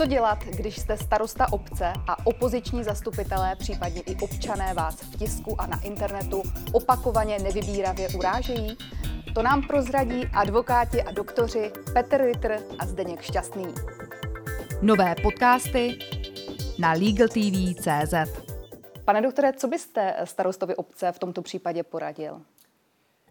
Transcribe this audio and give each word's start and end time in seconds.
Co 0.00 0.06
dělat, 0.06 0.44
když 0.44 0.80
jste 0.80 0.96
starosta 0.96 1.52
obce 1.52 1.92
a 2.06 2.26
opoziční 2.26 2.84
zastupitelé, 2.84 3.56
případně 3.56 4.00
i 4.00 4.16
občané 4.16 4.74
vás 4.74 5.00
v 5.00 5.16
tisku 5.16 5.60
a 5.60 5.66
na 5.66 5.82
internetu 5.82 6.42
opakovaně 6.72 7.38
nevybíravě 7.38 8.08
urážejí? 8.08 8.76
To 9.34 9.42
nám 9.42 9.62
prozradí 9.66 10.26
advokáti 10.26 11.02
a 11.02 11.12
doktoři 11.12 11.72
Petr 11.92 12.24
Ritter 12.24 12.58
a 12.78 12.86
Zdeněk 12.86 13.22
Šťastný. 13.22 13.66
Nové 14.82 15.14
podcasty 15.22 15.98
na 16.78 16.92
LegalTV.cz 16.92 18.14
Pane 19.04 19.22
doktore, 19.22 19.52
co 19.52 19.68
byste 19.68 20.14
starostovi 20.24 20.76
obce 20.76 21.12
v 21.12 21.18
tomto 21.18 21.42
případě 21.42 21.82
poradil? 21.82 22.40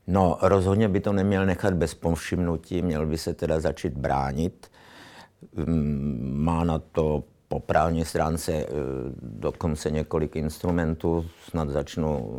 No, 0.07 0.37
rozhodně 0.41 0.89
by 0.89 0.99
to 0.99 1.13
neměl 1.13 1.45
nechat 1.45 1.73
bez 1.73 1.93
povšimnutí, 1.93 2.81
měl 2.81 3.05
by 3.05 3.17
se 3.17 3.33
teda 3.33 3.59
začít 3.59 3.93
bránit. 3.93 4.71
Mm, 5.55 6.31
má 6.43 6.63
na 6.63 6.79
to 6.79 7.23
po 7.47 7.59
právní 7.59 8.05
stránce 8.05 8.53
e, 8.53 8.65
dokonce 9.21 9.91
několik 9.91 10.35
instrumentů, 10.35 11.25
snad 11.49 11.69
začnu 11.69 12.31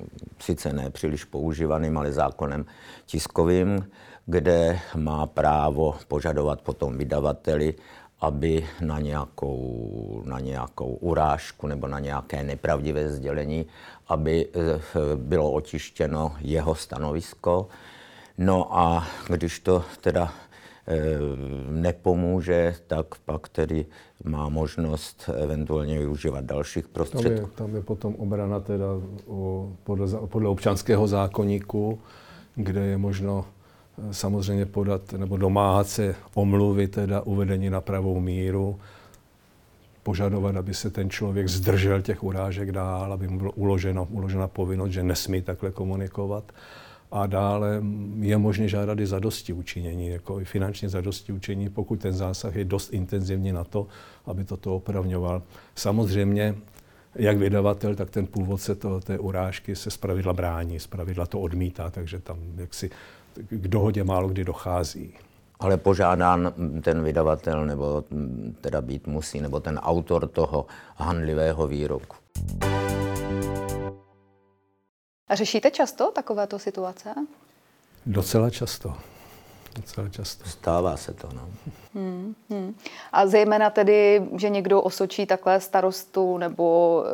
e, 0.00 0.14
sice 0.38 0.72
ne 0.72 0.90
příliš 0.90 1.24
používaným, 1.24 1.98
ale 1.98 2.12
zákonem 2.12 2.66
tiskovým, 3.06 3.88
kde 4.26 4.80
má 4.96 5.26
právo 5.26 5.94
požadovat 6.08 6.60
potom 6.60 6.98
vydavateli, 6.98 7.74
aby 8.20 8.66
na 8.80 8.98
nějakou, 9.00 10.22
na 10.24 10.40
nějakou 10.40 10.86
urážku 10.86 11.66
nebo 11.66 11.88
na 11.88 11.98
nějaké 11.98 12.42
nepravdivé 12.42 13.08
sdělení, 13.08 13.66
aby 14.08 14.46
e, 14.46 14.80
bylo 15.16 15.52
otištěno 15.52 16.36
jeho 16.40 16.74
stanovisko. 16.74 17.68
No 18.38 18.78
a 18.78 19.06
když 19.28 19.58
to 19.60 19.84
teda 20.00 20.32
Eh, 20.32 20.51
nepomůže, 21.70 22.74
tak 22.86 23.06
pak 23.24 23.48
tedy 23.48 23.86
má 24.24 24.48
možnost 24.48 25.30
eventuálně 25.42 25.98
využívat 25.98 26.44
dalších 26.44 26.88
prostředků. 26.88 27.28
Tam 27.28 27.44
je, 27.44 27.50
tam 27.54 27.74
je 27.74 27.82
potom 27.82 28.14
obrana 28.14 28.60
teda 28.60 28.86
o, 29.26 29.72
podle, 29.84 30.06
podle 30.26 30.48
občanského 30.48 31.06
zákoníku, 31.06 31.98
kde 32.54 32.86
je 32.86 32.98
možno 32.98 33.44
eh, 33.98 34.14
samozřejmě 34.14 34.66
podat 34.66 35.12
nebo 35.12 35.36
domáhat 35.36 35.88
se 35.88 36.14
omluvy, 36.34 36.88
teda 36.88 37.20
uvedení 37.20 37.70
na 37.70 37.80
pravou 37.80 38.20
míru, 38.20 38.78
požadovat, 40.02 40.56
aby 40.56 40.74
se 40.74 40.90
ten 40.90 41.10
člověk 41.10 41.48
zdržel 41.48 42.02
těch 42.02 42.22
urážek 42.22 42.72
dál, 42.72 43.12
aby 43.12 43.28
mu 43.28 43.38
bylo 43.38 43.52
uloženo, 43.52 44.08
uložena 44.10 44.48
povinnost, 44.48 44.90
že 44.90 45.02
nesmí 45.02 45.42
takhle 45.42 45.70
komunikovat 45.70 46.52
a 47.12 47.26
dále 47.26 47.82
je 48.20 48.38
možné 48.38 48.68
žádat 48.68 49.00
i 49.00 49.06
zadosti 49.06 49.52
učinění, 49.52 50.08
jako 50.08 50.40
i 50.40 50.44
finančně 50.44 50.88
zadosti 50.88 51.32
učinění, 51.32 51.68
pokud 51.68 52.00
ten 52.00 52.12
zásah 52.12 52.56
je 52.56 52.64
dost 52.64 52.92
intenzivní 52.92 53.52
na 53.52 53.64
to, 53.64 53.86
aby 54.26 54.44
toto 54.44 54.76
opravňoval. 54.76 55.42
Samozřejmě, 55.74 56.54
jak 57.14 57.36
vydavatel, 57.36 57.94
tak 57.94 58.10
ten 58.10 58.26
původce 58.26 58.74
toho, 58.74 59.00
té 59.00 59.18
urážky 59.18 59.76
se 59.76 59.90
zpravidla 59.90 60.32
brání, 60.32 60.80
zpravidla 60.80 61.26
to 61.26 61.40
odmítá, 61.40 61.90
takže 61.90 62.18
tam 62.18 62.38
jaksi 62.56 62.90
k 63.50 63.68
dohodě 63.68 64.04
málo 64.04 64.28
kdy 64.28 64.44
dochází. 64.44 65.14
Ale 65.60 65.76
požádán 65.76 66.52
ten 66.82 67.04
vydavatel, 67.04 67.66
nebo 67.66 68.04
teda 68.60 68.80
být 68.80 69.06
musí, 69.06 69.40
nebo 69.40 69.60
ten 69.60 69.78
autor 69.78 70.28
toho 70.28 70.66
handlivého 70.96 71.66
výroku. 71.68 72.16
A 75.32 75.34
řešíte 75.34 75.70
často 75.70 76.10
takovéto 76.10 76.58
situace? 76.58 77.14
Docela 78.06 78.50
často. 78.50 78.94
Docela 79.76 80.08
často. 80.08 80.48
Stává 80.48 80.96
se 80.96 81.14
to, 81.14 81.28
no. 81.34 81.48
Hmm, 81.94 82.34
hmm. 82.50 82.74
A 83.12 83.26
zejména 83.26 83.70
tedy, 83.70 84.22
že 84.36 84.50
někdo 84.50 84.82
osočí 84.82 85.26
takhle 85.26 85.60
starostu 85.60 86.38
nebo 86.38 87.04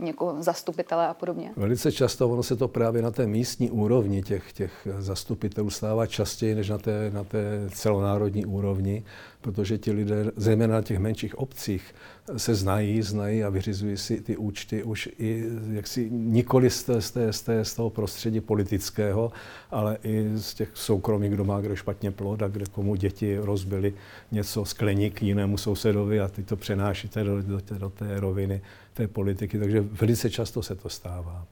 e, 0.00 0.04
někoho 0.04 0.42
zastupitele 0.42 1.08
a 1.08 1.14
podobně? 1.14 1.52
Velice 1.56 1.92
často 1.92 2.28
ono 2.28 2.42
se 2.42 2.56
to 2.56 2.68
právě 2.68 3.02
na 3.02 3.10
té 3.10 3.26
místní 3.26 3.70
úrovni 3.70 4.22
těch, 4.22 4.52
těch 4.52 4.88
zastupitelů 4.98 5.70
stává 5.70 6.06
častěji 6.06 6.54
než 6.54 6.68
na 6.68 6.78
té, 6.78 7.10
na 7.14 7.24
té 7.24 7.70
celonárodní 7.70 8.46
úrovni 8.46 9.04
protože 9.46 9.78
ti 9.78 9.92
lidé, 9.92 10.32
zejména 10.36 10.74
na 10.74 10.82
těch 10.82 10.98
menších 10.98 11.38
obcích, 11.38 11.94
se 12.36 12.54
znají, 12.54 13.02
znají 13.02 13.44
a 13.44 13.48
vyřizují 13.48 13.96
si 13.96 14.20
ty 14.20 14.36
účty 14.36 14.82
už 14.82 15.08
i 15.18 15.44
jaksi 15.70 16.10
nikoli 16.10 16.70
z, 16.70 16.82
té, 16.82 17.00
z, 17.00 17.10
té, 17.10 17.32
z, 17.32 17.42
té, 17.42 17.64
z 17.64 17.74
toho 17.74 17.90
prostředí 17.90 18.40
politického, 18.40 19.32
ale 19.70 19.98
i 20.04 20.30
z 20.34 20.54
těch 20.54 20.68
soukromých, 20.74 21.30
kdo 21.30 21.44
má 21.44 21.60
kde 21.60 21.76
špatně 21.76 22.10
plod 22.10 22.42
a 22.42 22.48
kde 22.48 22.66
komu 22.66 22.94
děti 22.94 23.38
rozbili 23.38 23.94
něco 24.32 24.64
skleník 24.64 25.22
jinému 25.22 25.58
sousedovi 25.58 26.20
a 26.20 26.28
ty 26.28 26.42
to 26.42 26.56
přenášíte 26.56 27.24
do, 27.24 27.42
do, 27.42 27.60
té, 27.60 27.74
do 27.74 27.90
té 27.90 28.20
roviny 28.20 28.60
té 28.94 29.08
politiky. 29.08 29.58
Takže 29.58 29.80
velice 29.80 30.30
často 30.30 30.62
se 30.62 30.74
to 30.74 30.88
stává. 30.88 31.46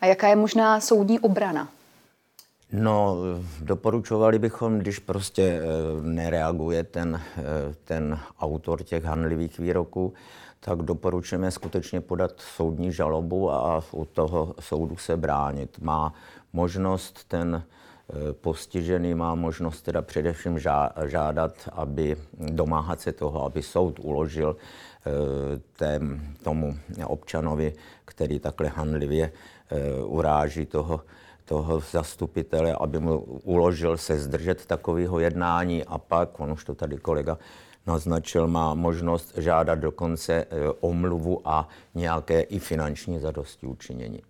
A 0.00 0.06
jaká 0.06 0.28
je 0.28 0.36
možná 0.36 0.80
soudní 0.80 1.20
obrana 1.20 1.68
No, 2.76 3.16
doporučovali 3.60 4.38
bychom, 4.38 4.78
když 4.78 4.98
prostě 4.98 5.42
eh, 5.42 5.62
nereaguje 6.02 6.84
ten, 6.84 7.20
eh, 7.36 7.42
ten 7.84 8.18
autor 8.40 8.82
těch 8.82 9.04
hanlivých 9.04 9.58
výroků, 9.58 10.14
tak 10.60 10.82
doporučujeme 10.82 11.50
skutečně 11.50 12.00
podat 12.00 12.32
soudní 12.56 12.92
žalobu 12.92 13.50
a 13.50 13.82
u 13.92 14.04
toho 14.04 14.54
soudu 14.60 14.96
se 14.96 15.16
bránit. 15.16 15.78
Má 15.78 16.14
možnost 16.52 17.24
ten 17.28 17.62
eh, 17.62 18.32
postižený 18.32 19.14
má 19.14 19.34
možnost 19.34 19.82
teda 19.82 20.02
především 20.02 20.58
žádat, 21.06 21.54
aby 21.72 22.16
domáhat 22.38 23.00
se 23.00 23.12
toho, 23.12 23.44
aby 23.44 23.62
soud 23.62 23.98
uložil 23.98 24.56
tém, 25.76 26.34
tomu 26.42 26.78
občanovi, 27.04 27.72
který 28.04 28.38
takhle 28.38 28.68
hanlivě 28.68 29.32
uráží 30.04 30.66
toho 30.66 31.00
toho 31.44 31.80
zastupitele, 31.90 32.76
aby 32.80 32.98
mu 32.98 33.18
uložil 33.44 33.96
se 33.96 34.18
zdržet 34.18 34.66
takového 34.66 35.20
jednání 35.20 35.84
a 35.84 35.98
pak, 35.98 36.40
on 36.40 36.52
už 36.52 36.64
to 36.64 36.74
tady 36.74 36.96
kolega 36.96 37.38
naznačil, 37.86 38.46
má 38.46 38.74
možnost 38.74 39.32
žádat 39.36 39.78
dokonce 39.78 40.34
e, 40.34 40.46
omluvu 40.80 41.40
a 41.44 41.68
nějaké 41.94 42.40
i 42.40 42.58
finanční 42.58 43.18
zadosti 43.18 43.66
učinění. 43.66 44.22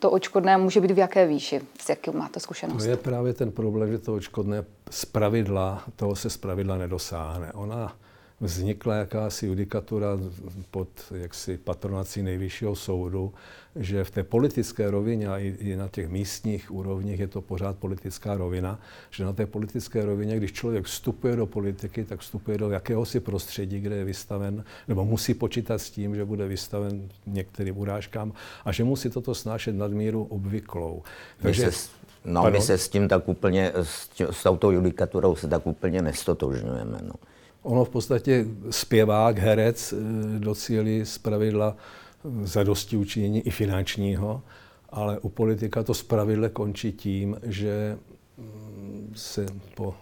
To 0.00 0.10
očkodné 0.10 0.56
může 0.56 0.80
být 0.80 0.90
v 0.90 0.98
jaké 0.98 1.26
výši? 1.26 1.60
S 1.80 1.88
jakým 1.88 2.18
máte 2.18 2.40
zkušenost? 2.40 2.84
To 2.84 2.90
je 2.90 2.96
právě 2.96 3.34
ten 3.34 3.52
problém, 3.52 3.92
že 3.92 3.98
to 3.98 4.14
očkodné 4.14 4.64
z 4.90 5.04
pravidla, 5.04 5.84
toho 5.96 6.16
se 6.16 6.30
z 6.30 6.36
pravidla 6.36 6.76
nedosáhne. 6.76 7.52
Ona 7.52 7.96
vznikla 8.40 8.94
jakási 8.94 9.46
judikatura 9.46 10.18
pod 10.70 10.88
jaksi 11.14 11.58
patronací 11.58 12.22
nejvyššího 12.22 12.76
soudu, 12.76 13.34
že 13.76 14.04
v 14.04 14.10
té 14.10 14.22
politické 14.24 14.90
rovině 14.90 15.28
a 15.28 15.38
i 15.38 15.76
na 15.76 15.88
těch 15.88 16.08
místních 16.08 16.70
úrovních 16.70 17.20
je 17.20 17.28
to 17.28 17.40
pořád 17.40 17.76
politická 17.76 18.36
rovina, 18.36 18.80
že 19.10 19.24
na 19.24 19.32
té 19.32 19.46
politické 19.46 20.04
rovině, 20.04 20.36
když 20.36 20.52
člověk 20.52 20.84
vstupuje 20.84 21.36
do 21.36 21.46
politiky, 21.46 22.04
tak 22.04 22.20
vstupuje 22.20 22.58
do 22.58 22.70
jakéhosi 22.70 23.20
prostředí, 23.20 23.80
kde 23.80 23.96
je 23.96 24.04
vystaven, 24.04 24.64
nebo 24.88 25.04
musí 25.04 25.34
počítat 25.34 25.78
s 25.78 25.90
tím, 25.90 26.14
že 26.14 26.24
bude 26.24 26.48
vystaven 26.48 27.08
některým 27.26 27.78
urážkám 27.78 28.32
a 28.64 28.72
že 28.72 28.84
musí 28.84 29.10
toto 29.10 29.34
snášet 29.34 29.72
nadmíru 29.72 30.24
obvyklou. 30.24 31.02
Takže, 31.42 31.70
no, 32.24 32.50
my 32.50 32.60
se 32.60 32.78
s 32.78 32.88
tím 32.88 33.08
tak 33.08 33.28
úplně, 33.28 33.72
s, 33.74 34.08
tím, 34.08 34.26
s 34.30 34.42
touto 34.42 34.70
judikaturou 34.70 35.36
se 35.36 35.48
tak 35.48 35.66
úplně 35.66 36.02
nestotožňujeme. 36.02 36.98
No. 37.02 37.14
Ono 37.66 37.84
v 37.84 37.88
podstatě 37.88 38.46
zpěvák, 38.70 39.38
herec 39.38 39.92
eh, 39.92 40.38
docílí 40.38 41.04
z 41.04 41.18
pravidla 41.18 41.76
zadosti 42.42 42.96
učinění 42.96 43.46
i 43.46 43.50
finančního, 43.50 44.42
ale 44.90 45.18
u 45.18 45.28
politika 45.28 45.82
to 45.82 45.94
zpravidle 45.94 46.48
končí 46.48 46.92
tím, 46.92 47.36
že 47.42 47.98
mm, 48.38 49.12
se 49.16 49.46
po 49.74 49.94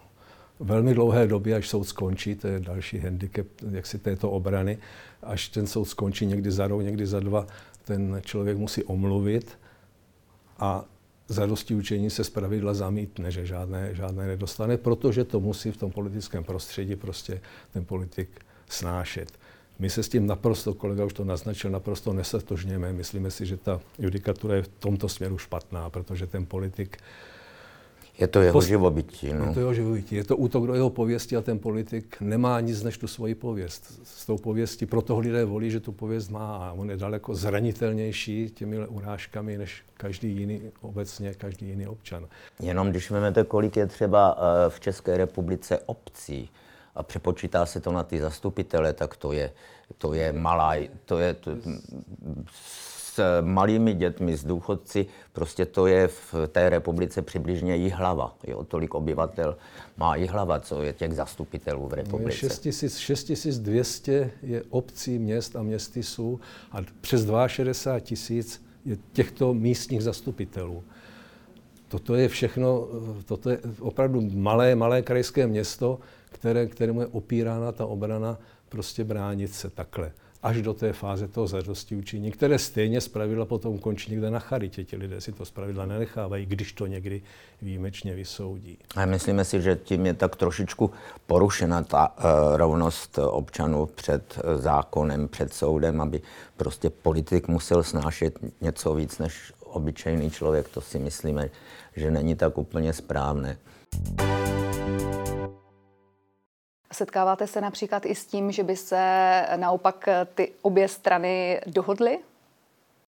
velmi 0.59 0.93
dlouhé 0.93 1.27
době, 1.27 1.55
až 1.55 1.69
soud 1.69 1.83
skončí, 1.83 2.35
to 2.35 2.47
je 2.47 2.59
další 2.59 2.97
handicap 2.97 3.47
si 3.83 3.99
této 3.99 4.31
obrany, 4.31 4.77
až 5.23 5.49
ten 5.49 5.67
soud 5.67 5.85
skončí 5.85 6.25
někdy 6.25 6.51
za 6.51 6.67
rok, 6.67 6.81
někdy 6.81 7.05
za 7.05 7.19
dva, 7.19 7.47
ten 7.85 8.21
člověk 8.25 8.57
musí 8.57 8.83
omluvit 8.83 9.57
a 10.59 10.85
zadosti 11.27 11.75
učení 11.75 12.09
se 12.09 12.23
zpravidla 12.23 12.73
zamítne, 12.73 13.31
že 13.31 13.45
žádné, 13.45 13.95
žádné 13.95 14.27
nedostane, 14.27 14.77
protože 14.77 15.23
to 15.23 15.39
musí 15.39 15.71
v 15.71 15.77
tom 15.77 15.91
politickém 15.91 16.43
prostředí 16.43 16.95
prostě 16.95 17.41
ten 17.73 17.85
politik 17.85 18.29
snášet. 18.69 19.31
My 19.79 19.89
se 19.89 20.03
s 20.03 20.09
tím 20.09 20.27
naprosto, 20.27 20.73
kolega 20.73 21.05
už 21.05 21.13
to 21.13 21.23
naznačil, 21.25 21.71
naprosto 21.71 22.13
nesatožněme. 22.13 22.93
Myslíme 22.93 23.31
si, 23.31 23.45
že 23.45 23.57
ta 23.57 23.81
judikatura 23.99 24.55
je 24.55 24.61
v 24.61 24.67
tomto 24.67 25.09
směru 25.09 25.37
špatná, 25.37 25.89
protože 25.89 26.27
ten 26.27 26.45
politik 26.45 26.97
Je 28.19 28.27
to 28.27 28.41
jeho 28.41 28.61
živobytí. 28.61 29.33
No. 29.33 29.45
Je 29.45 29.53
to 29.53 29.59
jeho 29.59 29.73
živobytí. 29.73 30.15
Je 30.15 30.23
to 30.23 30.37
útok 30.37 30.67
do 30.67 30.73
jeho 30.73 30.89
pověsti 30.89 31.37
a 31.37 31.41
ten 31.41 31.59
politik 31.59 32.17
nemá 32.21 32.59
nic 32.59 32.83
než 32.83 32.97
tu 32.97 33.07
svoji 33.07 33.35
pověst. 33.35 34.01
S 34.03 34.25
tou 34.25 34.37
pověstí 34.37 34.85
proto 34.85 35.19
lidé 35.19 35.45
volí, 35.45 35.71
že 35.71 35.79
tu 35.79 35.91
pověst 35.91 36.29
má 36.29 36.57
a 36.57 36.71
on 36.71 36.89
je 36.89 36.97
daleko 36.97 37.35
zranitelnější 37.35 38.49
těmi 38.49 38.87
urážkami 38.87 39.57
než 39.57 39.83
každý 39.93 40.37
jiný 40.37 40.61
obecně, 40.81 41.33
každý 41.33 41.67
jiný 41.67 41.87
občan. 41.87 42.27
Jenom 42.59 42.89
když 42.89 43.11
vezmete, 43.11 43.43
kolik 43.43 43.77
je 43.77 43.87
třeba 43.87 44.37
eh, 44.37 44.69
v 44.69 44.79
České 44.79 45.17
republice 45.17 45.79
obcí, 45.85 46.49
a 46.95 47.03
přepočítá 47.03 47.65
se 47.65 47.79
to 47.79 47.91
na 47.91 48.03
ty 48.03 48.19
zastupitele, 48.19 48.93
tak 48.93 49.17
to 49.17 49.31
je, 49.31 49.51
to 49.97 50.13
je 50.13 50.33
malá, 50.33 50.75
to 51.05 51.19
je, 51.19 51.33
to, 51.33 51.51
s 53.15 53.41
malými 53.41 53.93
dětmi, 53.93 54.37
s 54.37 54.43
důchodci, 54.43 55.05
prostě 55.33 55.65
to 55.65 55.87
je 55.87 56.07
v 56.07 56.35
té 56.51 56.69
republice 56.69 57.21
přibližně 57.21 57.75
Jihlava. 57.75 58.35
Jo, 58.47 58.63
tolik 58.63 58.95
obyvatel 58.95 59.57
má 59.97 60.15
Jihlava, 60.15 60.59
co 60.59 60.83
je 60.83 60.93
těch 60.93 61.13
zastupitelů 61.13 61.87
v 61.87 61.89
no, 61.89 61.95
republice. 61.95 62.49
6200 62.89 64.31
je 64.43 64.63
obcí, 64.69 65.19
měst 65.19 65.55
a 65.55 65.63
městy 65.63 66.03
jsou 66.03 66.39
a 66.71 66.77
přes 67.01 67.27
62 67.47 67.99
tisíc 67.99 68.65
je 68.85 68.97
těchto 69.13 69.53
místních 69.53 70.03
zastupitelů. 70.03 70.83
Toto 71.87 72.15
je 72.15 72.27
všechno, 72.27 72.87
toto 73.25 73.49
je 73.49 73.59
opravdu 73.79 74.21
malé, 74.21 74.75
malé 74.75 75.01
krajské 75.01 75.47
město, 75.47 75.99
které, 76.31 76.67
kterému 76.67 77.01
je 77.01 77.07
opírána 77.07 77.71
ta 77.71 77.85
obrana 77.85 78.37
prostě 78.69 79.03
bránit 79.03 79.53
se 79.53 79.69
takhle 79.69 80.11
až 80.45 80.61
do 80.61 80.73
té 80.73 80.93
fáze 80.93 81.27
toho 81.27 81.47
zadosti 81.47 81.95
učení, 81.95 82.31
které 82.31 82.59
stejně 82.59 83.01
zpravidla 83.01 83.45
potom 83.45 83.79
končí 83.79 84.11
někde 84.11 84.29
na 84.29 84.39
charitě. 84.39 84.83
Ti 84.83 84.97
lidé 84.97 85.21
si 85.21 85.31
to 85.31 85.45
zpravidla 85.45 85.85
nenechávají, 85.85 86.45
když 86.45 86.73
to 86.73 86.87
někdy 86.87 87.21
výjimečně 87.61 88.15
vysoudí. 88.15 88.77
A 88.95 89.05
myslíme 89.05 89.45
si, 89.45 89.61
že 89.61 89.75
tím 89.83 90.05
je 90.05 90.13
tak 90.13 90.35
trošičku 90.35 90.91
porušena 91.27 91.83
ta 91.83 92.17
uh, 92.17 92.23
rovnost 92.57 93.19
občanů 93.19 93.85
před 93.85 94.37
uh, 94.37 94.61
zákonem, 94.61 95.27
před 95.27 95.53
soudem, 95.53 96.01
aby 96.01 96.21
prostě 96.57 96.89
politik 96.89 97.47
musel 97.47 97.83
snášet 97.83 98.39
něco 98.61 98.95
víc 98.95 99.17
než 99.17 99.53
obyčejný 99.65 100.31
člověk. 100.31 100.69
To 100.69 100.81
si 100.81 100.99
myslíme, 100.99 101.49
že 101.95 102.11
není 102.11 102.35
tak 102.35 102.57
úplně 102.57 102.93
správné. 102.93 103.57
Setkáváte 106.95 107.47
se 107.47 107.61
například 107.61 108.05
i 108.05 108.15
s 108.15 108.25
tím, 108.25 108.51
že 108.51 108.63
by 108.63 108.75
se 108.75 108.97
naopak 109.55 110.09
ty 110.35 110.51
obě 110.61 110.87
strany 110.87 111.61
dohodly? 111.67 112.19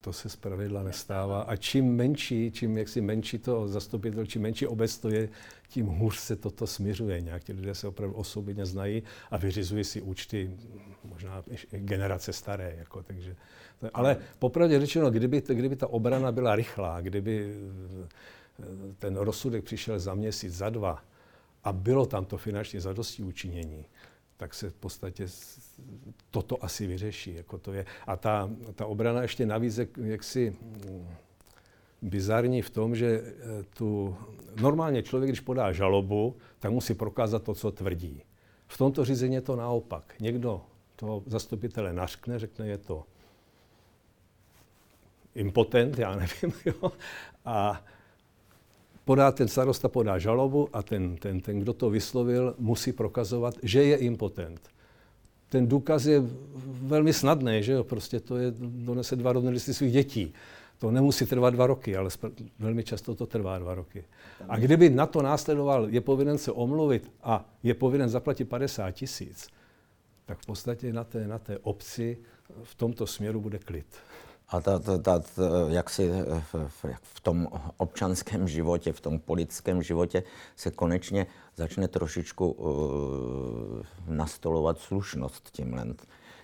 To 0.02 0.14
se 0.14 0.30
zpravidla 0.30 0.84
nestává. 0.84 1.42
A 1.42 1.56
čím 1.56 1.96
menší, 1.96 2.52
čím 2.52 2.78
jaksi 2.78 3.02
menší 3.02 3.38
to 3.38 3.68
zastupitel, 3.68 4.26
čím 4.26 4.42
menší 4.42 4.68
obec 4.68 4.98
to 4.98 5.10
je, 5.10 5.30
tím 5.70 5.86
hůř 5.86 6.18
se 6.18 6.36
toto 6.36 6.68
směřuje. 6.68 7.22
Nějak 7.22 7.44
ti 7.44 7.54
lidé 7.54 7.76
se 7.76 7.88
opravdu 7.88 8.16
osobně 8.16 8.66
znají 8.66 9.04
a 9.32 9.38
vyřizují 9.38 9.84
si 9.84 10.02
účty 10.02 10.52
možná 11.04 11.44
generace 11.72 12.34
staré. 12.34 12.76
Jako, 12.78 13.04
takže, 13.04 13.36
ale 13.94 14.18
popravdě 14.40 14.80
řečeno, 14.80 15.12
kdyby, 15.12 15.44
kdyby 15.48 15.76
ta 15.76 15.88
obrana 15.88 16.32
byla 16.32 16.56
rychlá, 16.56 17.02
kdyby 17.02 17.54
eh, 18.60 18.66
ten 19.00 19.16
rozsudek 19.16 19.64
přišel 19.64 20.00
za 20.00 20.14
měsíc, 20.14 20.54
za 20.54 20.70
dva, 20.70 21.04
a 21.64 21.74
bylo 21.74 22.06
tam 22.06 22.26
to 22.26 22.38
finanční 22.38 22.80
zadosti 22.80 23.24
učinění, 23.24 23.86
tak 24.38 24.54
se 24.54 24.70
v 24.70 24.74
podstatě 24.74 25.28
toto 26.32 26.64
asi 26.64 26.88
vyřeší. 26.88 27.36
Jako 27.36 27.58
to 27.58 27.74
je. 27.74 27.86
A 28.08 28.16
ta, 28.16 28.50
ta 28.76 28.86
obrana 28.86 29.22
ještě 29.22 29.46
navíc 29.46 29.78
jak, 29.78 29.98
jaksi 29.98 30.56
mm, 30.62 31.08
bizarní 32.02 32.62
v 32.62 32.70
tom, 32.70 32.96
že 32.96 33.22
eh, 33.24 33.64
tu, 33.78 34.18
normálně 34.62 35.04
člověk, 35.04 35.30
když 35.30 35.40
podá 35.40 35.72
žalobu, 35.72 36.36
tak 36.60 36.72
musí 36.72 36.94
prokázat 36.94 37.44
to, 37.44 37.54
co 37.54 37.72
tvrdí. 37.72 38.24
V 38.68 38.78
tomto 38.78 39.06
řízení 39.06 39.36
je 39.36 39.42
to 39.42 39.56
naopak. 39.56 40.14
Někdo 40.20 40.62
toho 40.96 41.24
zastupitele 41.26 41.94
naškne, 41.94 42.40
řekne, 42.40 42.68
je 42.68 42.78
to 42.78 43.06
impotent, 45.36 46.00
já 46.00 46.16
nevím, 46.16 46.60
jo, 46.66 46.92
a 47.46 47.84
podá 49.08 49.32
ten 49.32 49.48
starosta 49.48 49.88
podá 49.88 50.20
žalobu 50.20 50.68
a 50.74 50.84
ten, 50.84 51.16
ten, 51.16 51.40
ten, 51.40 51.60
kdo 51.60 51.74
to 51.74 51.90
vyslovil, 51.90 52.56
musí 52.60 52.92
prokazovat, 52.92 53.56
že 53.64 53.84
je 53.84 53.98
impotent. 53.98 54.60
Ten 55.50 55.68
důkaz 55.68 56.06
je 56.06 56.24
velmi 56.92 57.14
snadný, 57.14 57.64
že 57.64 57.72
jo? 57.72 57.84
Prostě 57.84 58.20
to 58.20 58.38
je, 58.38 58.52
donese 58.60 59.16
dva 59.16 59.34
rodné 59.34 59.50
listy 59.50 59.74
svých 59.74 59.94
dětí. 59.94 60.34
To 60.78 60.92
nemusí 60.92 61.26
trvat 61.26 61.54
dva 61.54 61.68
roky, 61.68 61.98
ale 61.98 62.10
velmi 62.60 62.84
často 62.84 63.16
to 63.16 63.26
trvá 63.26 63.60
dva 63.60 63.76
roky. 63.76 64.04
A 64.50 64.60
kdyby 64.60 64.90
na 64.90 65.06
to 65.06 65.22
následoval, 65.22 65.88
je 65.90 66.02
povinen 66.02 66.38
se 66.38 66.52
omluvit 66.52 67.12
a 67.24 67.46
je 67.64 67.74
povinen 67.74 68.10
zaplatit 68.10 68.46
50 68.46 68.92
tisíc, 68.92 69.48
tak 70.26 70.38
v 70.40 70.46
podstatě 70.46 70.94
na 70.94 71.04
té, 71.04 71.28
na 71.28 71.40
té 71.40 71.58
obci 71.58 72.18
v 72.64 72.76
tomto 72.76 73.08
směru 73.08 73.42
bude 73.42 73.60
klid. 73.60 73.88
A 74.50 74.62
ta, 74.62 74.80
ta, 74.80 74.98
ta, 74.98 75.20
ta, 75.20 75.44
jak 75.68 75.90
si 75.90 76.12
v, 76.54 76.56
v 77.02 77.20
tom 77.20 77.48
občanském 77.78 78.48
životě, 78.48 78.94
v 78.94 79.02
tom 79.02 79.20
politickém 79.20 79.84
životě 79.84 80.24
se 80.56 80.72
konečně 80.72 81.28
začne 81.56 81.88
trošičku 81.88 82.52
uh, 82.52 82.68
nastolovat 84.08 84.80
slušnost 84.80 85.50
tímhle. 85.52 85.86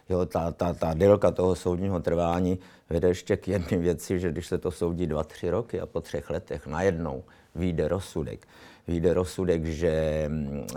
Jo, 0.10 0.26
ta, 0.26 0.52
ta, 0.52 0.74
ta 0.74 0.94
délka 0.94 1.32
toho 1.32 1.56
soudního 1.56 2.00
trvání 2.00 2.60
vede 2.90 3.08
ještě 3.08 3.38
k 3.38 3.48
jedné 3.48 3.78
věci, 3.78 4.20
že 4.20 4.32
když 4.32 4.48
se 4.48 4.58
to 4.58 4.72
soudí 4.72 5.08
dva, 5.08 5.24
tři 5.24 5.50
roky 5.50 5.82
a 5.82 5.86
po 5.86 6.02
třech 6.02 6.30
letech 6.30 6.68
najednou 6.68 7.24
vyjde 7.56 7.88
rozsudek, 7.88 8.48
vyjde 8.88 9.14
rozsudek, 9.14 9.66
že 9.66 10.30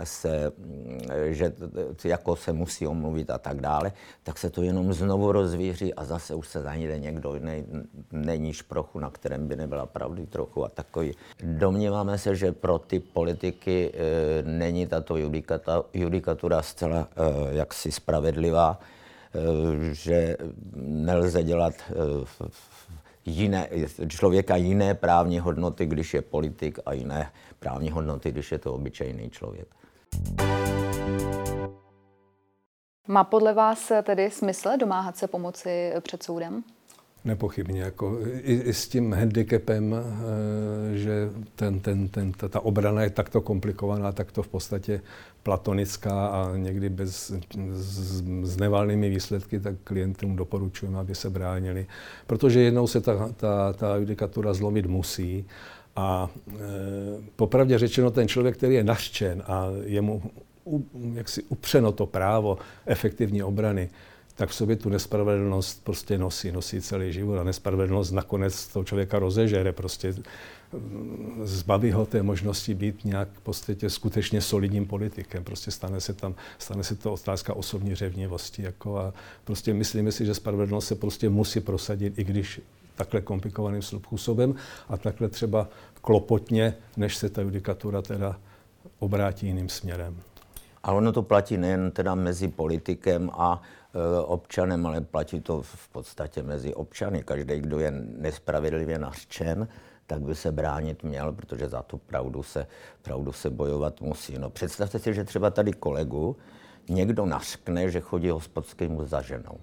se, 0.03 0.51
že 1.27 1.53
jako 2.03 2.35
se 2.35 2.53
musí 2.53 2.87
omluvit 2.87 3.29
a 3.29 3.37
tak 3.37 3.61
dále, 3.61 3.91
tak 4.23 4.37
se 4.37 4.49
to 4.49 4.61
jenom 4.61 4.93
znovu 4.93 5.31
rozvíří 5.31 5.93
a 5.93 6.05
zase 6.05 6.35
už 6.35 6.47
se 6.47 6.61
zajde 6.61 6.99
někdo 6.99 7.33
jiný, 7.33 7.65
není 8.11 8.53
šprochu, 8.53 8.99
na 8.99 9.09
kterém 9.09 9.47
by 9.47 9.55
nebyla 9.55 9.85
pravdy 9.85 10.25
trochu 10.25 10.65
a 10.65 10.69
takový. 10.69 11.11
Domníváme 11.43 12.17
se, 12.17 12.35
že 12.35 12.51
pro 12.51 12.79
ty 12.79 12.99
politiky 12.99 13.91
e, 13.93 14.43
není 14.43 14.87
tato 14.87 15.17
judikata, 15.17 15.83
judikatura 15.93 16.61
zcela 16.61 17.07
e, 17.51 17.55
jaksi 17.55 17.91
spravedlivá, 17.91 18.79
e, 18.79 19.93
že 19.93 20.37
nelze 20.75 21.43
dělat 21.43 21.73
e, 21.73 21.93
jiné, 23.27 23.69
člověka 24.07 24.55
jiné 24.55 24.93
právní 24.93 25.39
hodnoty, 25.39 25.85
když 25.85 26.13
je 26.13 26.21
politik 26.21 26.79
a 26.85 26.93
jiné 26.93 27.31
právní 27.59 27.91
hodnoty, 27.91 28.31
když 28.31 28.51
je 28.51 28.59
to 28.59 28.73
obyčejný 28.73 29.29
člověk. 29.29 29.67
Má 33.07 33.23
podle 33.23 33.53
vás 33.53 33.91
tedy 34.03 34.31
smysl 34.31 34.69
domáhat 34.79 35.17
se 35.17 35.27
pomoci 35.27 35.93
před 36.01 36.23
soudem? 36.23 36.63
Nepochybně. 37.25 37.81
Jako 37.81 38.19
i, 38.43 38.53
i 38.53 38.73
s 38.73 38.87
tím 38.87 39.13
handicapem, 39.13 39.95
eh, 39.95 40.97
že 40.97 41.29
ten, 41.55 41.79
ten, 41.79 42.07
ten, 42.07 42.31
ta, 42.31 42.47
ta 42.47 42.59
obrana 42.59 43.03
je 43.03 43.09
takto 43.09 43.41
komplikovaná, 43.41 44.11
takto 44.11 44.43
v 44.43 44.47
podstatě 44.47 45.01
platonická 45.43 46.27
a 46.27 46.57
někdy 46.57 46.89
bez, 46.89 47.31
s, 47.73 48.23
s 48.43 48.57
nevalnými 48.57 49.09
výsledky, 49.09 49.59
tak 49.59 49.75
klientům 49.83 50.35
doporučujeme, 50.35 50.99
aby 50.99 51.15
se 51.15 51.29
bránili. 51.29 51.87
Protože 52.27 52.59
jednou 52.59 52.87
se 52.87 53.01
ta, 53.01 53.29
ta, 53.37 53.73
ta 53.73 53.95
judikatura 53.95 54.53
zlomit 54.53 54.85
musí 54.85 55.45
a 55.95 56.29
e, 56.49 56.53
popravdě 57.35 57.77
řečeno, 57.77 58.11
ten 58.11 58.27
člověk, 58.27 58.57
který 58.57 58.75
je 58.75 58.83
naštěn 58.83 59.43
a 59.47 59.65
je 59.83 60.01
mu 60.01 60.21
u, 60.65 60.85
jaksi 61.13 61.43
upřeno 61.43 61.91
to 61.91 62.05
právo 62.05 62.57
efektivní 62.85 63.43
obrany, 63.43 63.89
tak 64.37 64.49
v 64.49 64.55
sobě 64.55 64.75
tu 64.75 64.89
nespravedlnost 64.89 65.83
prostě 65.83 66.17
nosí, 66.17 66.51
nosí 66.51 66.81
celý 66.81 67.13
život 67.13 67.39
a 67.39 67.43
nespravedlnost 67.43 68.11
nakonec 68.11 68.67
toho 68.67 68.83
člověka 68.83 69.19
rozežere, 69.19 69.71
prostě 69.71 70.13
mm, 70.73 71.41
zbaví 71.43 71.91
ho 71.91 72.05
té 72.05 72.23
možnosti 72.23 72.73
být 72.73 73.05
nějak 73.05 73.29
v 73.33 73.41
podstatě 73.41 73.89
skutečně 73.89 74.41
solidním 74.41 74.85
politikem. 74.85 75.43
Prostě 75.43 75.71
stane 75.71 76.01
se 76.01 76.13
tam, 76.13 76.35
stane 76.57 76.83
se 76.83 76.95
to 76.95 77.13
otázka 77.13 77.53
osobní 77.53 77.95
řevnivosti. 77.95 78.63
Jako 78.63 78.97
a 78.97 79.13
prostě 79.43 79.73
myslíme 79.73 80.11
si, 80.11 80.25
že 80.25 80.33
spravedlnost 80.33 80.87
se 80.87 80.95
prostě 80.95 81.29
musí 81.29 81.59
prosadit, 81.59 82.19
i 82.19 82.23
když 82.23 82.61
takhle 82.95 83.21
komplikovaným 83.21 83.81
způsobem 83.81 84.55
a 84.89 84.97
takhle 84.97 85.29
třeba 85.29 85.69
klopotně, 86.01 86.73
než 86.97 87.17
se 87.17 87.29
ta 87.29 87.41
judikatura 87.41 88.01
teda 88.01 88.37
obrátí 88.99 89.47
jiným 89.47 89.69
směrem. 89.69 90.17
A 90.83 90.91
ono 90.91 91.11
to 91.11 91.21
platí 91.21 91.57
nejen 91.57 91.91
teda 91.91 92.15
mezi 92.15 92.47
politikem 92.47 93.29
a 93.33 93.61
občanem, 94.25 94.85
ale 94.85 95.01
platí 95.01 95.41
to 95.41 95.61
v 95.61 95.89
podstatě 95.89 96.43
mezi 96.43 96.73
občany. 96.73 97.23
Každý, 97.23 97.59
kdo 97.59 97.79
je 97.79 97.91
nespravedlivě 98.17 98.99
nařčen, 98.99 99.67
tak 100.07 100.21
by 100.21 100.35
se 100.35 100.51
bránit 100.51 101.03
měl, 101.03 101.33
protože 101.33 101.69
za 101.69 101.81
tu 101.81 101.97
pravdu 101.97 102.43
se, 102.43 102.67
pravdu 103.01 103.31
se 103.31 103.49
bojovat 103.49 104.01
musí. 104.01 104.37
No, 104.37 104.49
představte 104.49 104.99
si, 104.99 105.13
že 105.13 105.23
třeba 105.23 105.49
tady 105.49 105.73
kolegu 105.73 106.37
někdo 106.89 107.25
nařkne, 107.25 107.89
že 107.89 107.99
chodí 107.99 108.29
hospodskýmu 108.29 109.05
za 109.05 109.21
ženou 109.21 109.57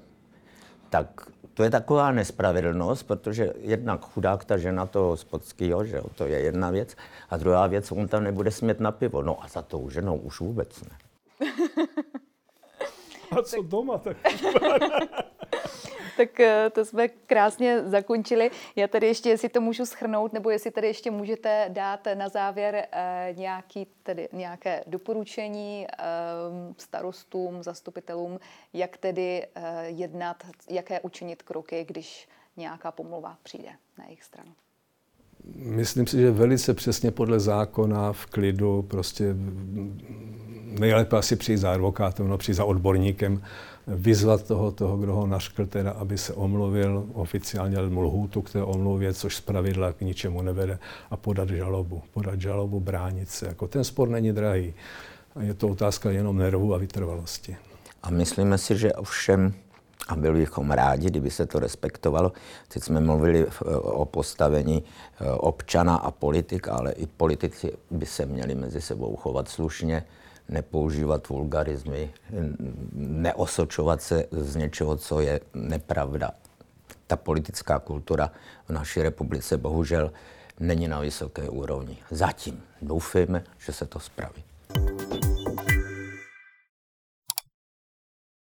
tak 0.94 1.26
to 1.54 1.62
je 1.62 1.70
taková 1.70 2.12
nespravedlnost, 2.12 3.02
protože 3.02 3.52
jednak 3.58 4.04
chudák 4.04 4.44
ta 4.44 4.56
žena 4.56 4.86
toho 4.86 5.16
Spodského, 5.16 5.84
že 5.84 5.96
jo, 5.96 6.04
to 6.14 6.26
je 6.26 6.38
jedna 6.38 6.70
věc, 6.70 6.96
a 7.30 7.36
druhá 7.36 7.66
věc, 7.66 7.92
on 7.92 8.08
tam 8.08 8.24
nebude 8.24 8.50
smět 8.50 8.80
na 8.80 8.92
pivo. 8.92 9.22
No 9.22 9.44
a 9.44 9.48
za 9.48 9.62
tou 9.62 9.90
ženou 9.90 10.16
už 10.16 10.40
vůbec 10.40 10.82
ne. 10.82 10.96
a 13.38 13.42
co 13.42 13.62
doma? 13.62 13.98
Tak... 13.98 14.16
tak 16.16 16.40
eh, 16.40 16.70
to 16.70 16.84
jsme 16.84 17.08
krásně 17.08 17.82
zakončili. 17.82 18.50
Já 18.76 18.88
tady 18.88 19.06
ještě, 19.06 19.28
jestli 19.28 19.48
to 19.48 19.60
můžu 19.60 19.86
schrnout, 19.86 20.32
nebo 20.32 20.50
jestli 20.50 20.70
tady 20.70 20.86
ještě 20.86 21.10
můžete 21.10 21.66
dát 21.68 22.00
na 22.14 22.28
závěr 22.28 22.86
eh, 22.92 23.34
nějaký, 23.36 23.86
tedy 24.02 24.28
nějaké 24.32 24.84
doporučení 24.86 25.86
eh, 25.86 26.04
starostům, 26.78 27.62
zastupitelům, 27.62 28.38
jak 28.72 28.96
tedy 28.96 29.46
jednat, 29.84 30.44
jaké 30.70 31.00
učinit 31.00 31.42
kroky, 31.42 31.84
když 31.88 32.28
nějaká 32.56 32.92
pomluva 32.92 33.36
přijde 33.42 33.70
na 33.98 34.04
jejich 34.04 34.24
stranu. 34.24 34.52
Myslím 35.54 36.06
si, 36.06 36.16
že 36.20 36.30
velice 36.30 36.74
přesně 36.74 37.10
podle 37.10 37.40
zákona, 37.40 38.12
v 38.12 38.26
klidu, 38.26 38.82
prostě 38.82 39.34
nejlépe 40.78 41.16
asi 41.16 41.36
přijít 41.36 41.56
za 41.56 41.72
advokátem, 41.72 42.28
no 42.28 42.38
přijít 42.38 42.54
za 42.54 42.64
odborníkem, 42.64 43.42
vyzvat 43.86 44.42
toho, 44.42 44.70
toho, 44.70 44.96
kdo 44.96 45.14
ho 45.14 45.26
naškl, 45.26 45.66
teda, 45.66 45.90
aby 45.90 46.18
se 46.18 46.32
omluvil, 46.32 47.06
oficiálně 47.12 47.78
mu 47.88 48.02
lhůtu 48.02 48.42
k 48.42 48.50
té 48.50 48.62
omluvě, 48.62 49.14
což 49.14 49.36
z 49.36 49.40
pravidla 49.40 49.92
k 49.92 50.00
ničemu 50.00 50.42
nevede, 50.42 50.78
a 51.10 51.16
podat 51.16 51.48
žalobu. 51.48 52.02
Podat 52.12 52.40
žalobu, 52.40 52.80
bránit 52.80 53.30
se. 53.30 53.46
Jako 53.46 53.68
ten 53.68 53.84
spor 53.84 54.08
není 54.08 54.32
drahý. 54.32 54.74
Je 55.40 55.54
to 55.54 55.68
otázka 55.68 56.10
jenom 56.10 56.38
nervu 56.38 56.74
a 56.74 56.78
vytrvalosti. 56.78 57.56
A 58.02 58.10
myslíme 58.10 58.58
si, 58.58 58.78
že 58.78 58.92
ovšem 58.92 59.54
a 60.08 60.16
byli 60.16 60.40
bychom 60.40 60.70
rádi, 60.70 61.06
kdyby 61.06 61.30
se 61.30 61.46
to 61.46 61.58
respektovalo. 61.58 62.32
Teď 62.68 62.82
jsme 62.82 63.00
mluvili 63.00 63.46
o 63.82 64.04
postavení 64.04 64.84
eh, 64.84 65.30
občana 65.30 65.96
a 65.96 66.10
politika, 66.10 66.72
ale 66.72 66.92
i 66.92 67.06
politici 67.06 67.72
by 67.90 68.06
se 68.06 68.26
měli 68.26 68.54
mezi 68.54 68.80
sebou 68.80 69.16
chovat 69.16 69.48
slušně, 69.48 70.04
nepoužívat 70.48 71.28
vulgarizmy, 71.28 72.10
neosočovat 72.92 74.02
se 74.02 74.26
z 74.30 74.56
něčeho, 74.56 74.96
co 74.96 75.20
je 75.20 75.40
nepravda. 75.54 76.30
Ta 77.06 77.16
politická 77.16 77.78
kultura 77.78 78.30
v 78.68 78.72
naší 78.72 79.02
republice 79.02 79.56
bohužel 79.56 80.12
není 80.60 80.88
na 80.88 81.00
vysoké 81.00 81.48
úrovni. 81.48 81.98
Zatím 82.10 82.62
doufejme, 82.82 83.44
že 83.58 83.72
se 83.72 83.86
to 83.86 84.00
spraví. 84.00 84.44